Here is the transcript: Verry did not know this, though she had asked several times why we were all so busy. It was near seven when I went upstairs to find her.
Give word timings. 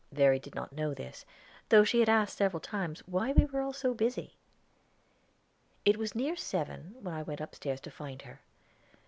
Verry 0.11 0.39
did 0.39 0.55
not 0.55 0.73
know 0.73 0.95
this, 0.95 1.25
though 1.69 1.83
she 1.83 1.99
had 1.99 2.09
asked 2.09 2.35
several 2.35 2.59
times 2.59 3.01
why 3.07 3.33
we 3.33 3.45
were 3.45 3.61
all 3.61 3.71
so 3.71 3.93
busy. 3.93 4.35
It 5.85 5.95
was 5.97 6.15
near 6.15 6.35
seven 6.35 6.95
when 7.01 7.13
I 7.13 7.21
went 7.21 7.39
upstairs 7.39 7.81
to 7.81 7.91
find 7.91 8.23
her. 8.23 8.41